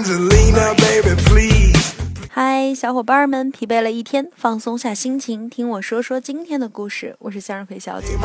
[0.00, 1.92] baby please.
[2.30, 7.16] 嗨，小伙伴们，疲惫了一天，放松下心情，听我说说今天的故事。
[7.18, 8.16] 我是向日葵小姐。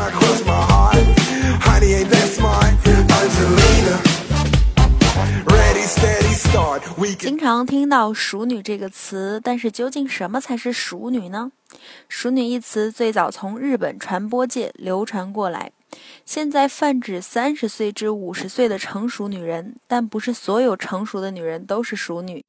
[7.17, 11.51] 经常听到“熟女”这个词，但是究竟什么才是熟女呢
[12.07, 15.71] ？“熟女”一词最早从日本传播界流传过来，
[16.25, 22.43] 现在泛指三十岁至五十岁的成熟女人，但不是所有成熟的女人都是熟女。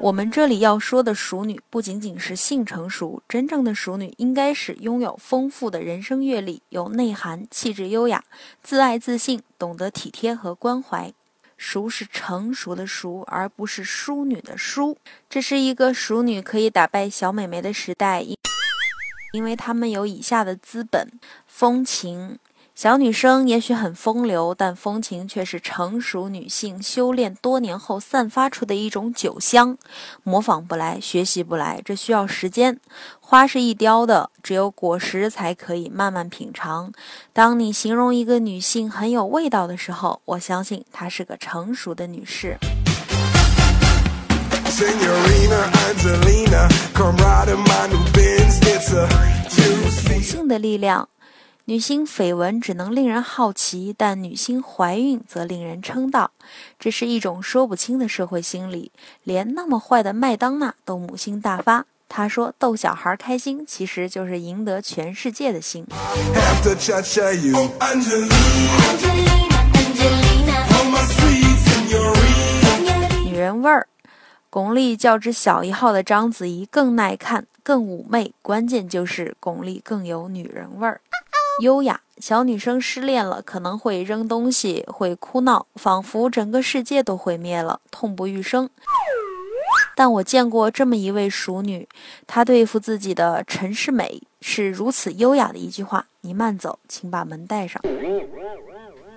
[0.00, 8.24] 我们这里要说的熟女，不仅仅是性成熟，真正的熟女应该是拥有丰富的人生阅历，有内涵、气质优雅、
[8.62, 11.12] 自爱自信，懂得体贴和关怀。
[11.56, 14.98] 熟是成熟的熟，而不是淑女的淑。
[15.30, 18.24] 这是一个熟女可以打败小美眉的时代，
[19.34, 21.10] 因为他们有以下的资本：
[21.48, 22.38] 风情。
[22.72, 29.76] 小女生也许很风流，但风情却是成熟女性修炼多年后散发出的一种酒香，
[30.22, 32.78] 模仿不来，学习不来，这需要时间。
[33.18, 36.92] 花是易凋的，只有果实才可以慢慢品尝。
[37.32, 42.56] 当你形容一个女性很有味道的时候，我相信她是个成熟的女士。
[44.74, 48.02] Senorina Angelina, come ride in my new
[48.60, 48.60] 女
[49.48, 50.22] two-seat.
[50.22, 51.08] 性的力量，
[51.64, 56.30] 女星绯闻只能令人好奇，但女星怀孕则令人称道。
[56.78, 58.92] 这是一种说不清的社会心理，
[59.24, 61.86] 连那么坏的麦当娜都母性大发。
[62.08, 65.86] 她说：“逗小孩开心，其实就是赢得全世界的心。
[65.90, 67.94] Oh, oh.
[73.24, 73.88] 女人味儿。
[74.54, 81.00] 巩俐较之小一号的章子怡更耐看、更妩媚，关键就是巩俐更有女人味儿。
[81.60, 88.70] 优雅，小女生失恋了可能会扔东西，会哭闹，仿佛整个世界都毁灭了，痛不欲生。
[89.96, 91.88] 但我见过这么一位熟女，
[92.28, 97.82] 她对付自己的陈世美是如此优雅的一句话：“你慢走，请把门带上。”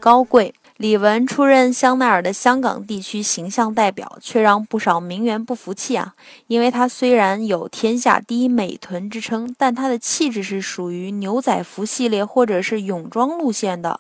[0.08, 0.54] 高贵。
[0.78, 6.14] 李玟出任香奈儿的香港地区形象代表，却让不少名媛不服气啊！
[6.48, 14.00] 因为她虽然有“天下第一美臀”之称，但她的气质是属于牛仔服系列或者是泳装路线的。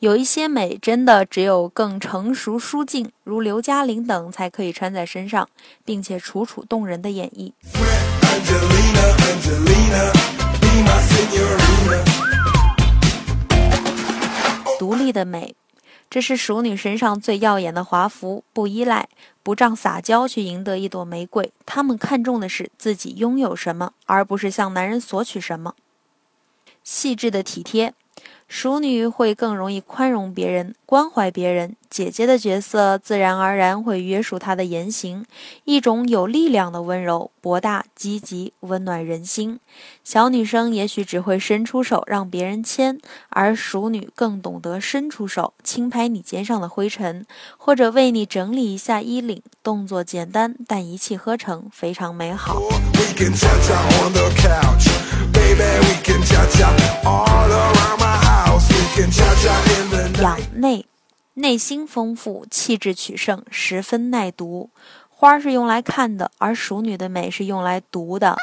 [0.00, 5.48] 有一些美真的只有更成熟舒静，如刘嘉玲等才可以穿在身上，
[5.86, 7.52] 并且楚楚动人的演绎。
[16.12, 18.44] 这是熟女身上最耀眼的华服。
[18.52, 19.08] 不依赖，
[19.42, 25.74] 不仗撒娇去赢得一朵玫瑰，她们看重的是自己拥有什么，而不是向男人索取什么。
[26.84, 27.94] 细致的体贴，
[28.54, 31.74] 熟女会更容易宽容别人、关怀别人。
[31.88, 35.24] 姐姐的角色自然而然会约束她的言行，
[35.64, 39.58] 一种有力量的温柔，博大、积极、温暖人心。
[40.04, 47.24] 小女生也许只会伸出手让别人牵，而熟女更懂得伸出手轻拍你肩上的灰尘，
[47.56, 49.42] 或者为你整理一下衣领。
[49.62, 52.60] 动作简单，但一气呵成，非常美好。
[52.60, 53.32] We can
[61.52, 64.70] 内心丰富，气质取胜，十分耐读。
[65.10, 68.34] 花是用来看的，而熟女的美是用来读的。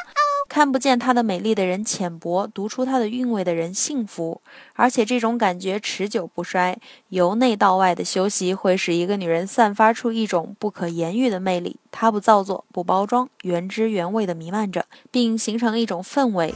[0.48, 4.40] 看不见她的美丽的人浅薄，读出她的韵味的人幸福。
[4.74, 6.78] 而且这种感觉持久不衰，
[7.08, 11.80] 由内到外的修习会使一个女人散发出一种不可言喻的魅力。
[11.90, 16.54] 她不造作，不包装，原汁原味的弥漫着，并形成一种氛围。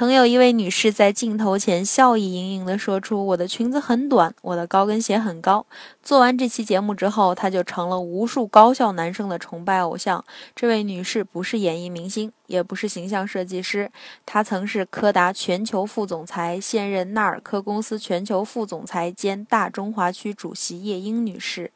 [0.00, 5.66] 曾有一位女士在镜头前笑意盈盈地说出：“我的裙子很短，我的高跟鞋很高。”
[6.02, 10.24] 做完这期节目之后，她就成了无数高校男生的崇拜偶像。
[10.56, 13.90] 这位女士不是演艺明星，也不是形象设计师，
[14.26, 21.70] 她曾是柯达全球副总裁，现任纳尔科公司全球副总裁兼大中华区主席叶英女士。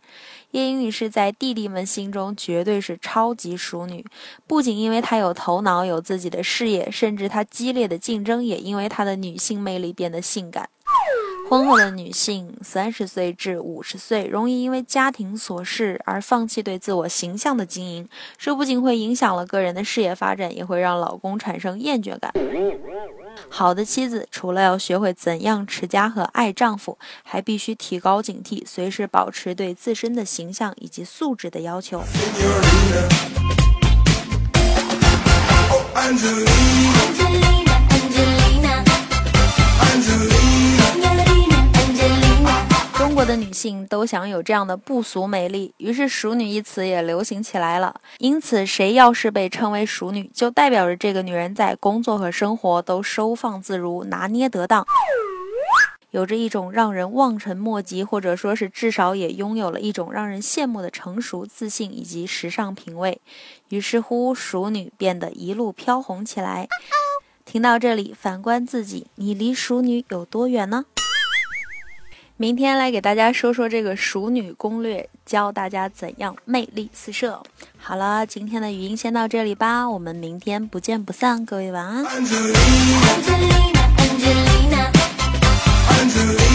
[0.51, 4.05] 叶英女士在弟弟们心中绝对是超级淑女，
[4.47, 10.69] 不仅因为她有头脑、有自己的事业，甚至她激烈的竞争也因为她的女性魅力变得性感。
[11.49, 18.09] 婚后的女性，三十岁至五十岁，容易因为家庭琐事而放弃对自我形象的经营，
[18.39, 22.33] 这不仅会影响了个人的事业发展，也会让老公产生厌倦感。
[23.49, 32.03] 好的妻子除了要学会怎样持家和爱丈夫，还必须提高警惕，随时保持对自身的形象以及素质的要求。
[32.05, 33.09] Senorina.
[35.71, 37.15] Oh, Angelina.
[43.35, 43.55] Angelina, Angelina.
[43.55, 48.01] 性都想有这样的不俗美丽，于是“熟女”一词也流行起来了。
[48.19, 54.85] 因此，谁要是被称为熟女，就代表着这个女人在工作和生活都收放自如，拿捏得当。
[56.11, 63.21] 有着一种让人望尘莫及，或者说是至少也拥有了一种让人羡慕的成熟、自信以及时尚品味。
[63.71, 66.69] 于是乎，熟女变得一路飘红起来。
[67.45, 70.85] 听到这里，反观自己，你离熟女有多远呢？
[72.37, 77.41] 明天来给大家说说这个熟女攻略，教大家怎样魅力四射。
[77.79, 82.05] 好了，今天的语音先到这里吧，我们明天不见不散，各位晚安。
[82.05, 82.51] Angelina,
[83.17, 84.91] Angelina, Angelina.
[85.89, 86.54] Angelina.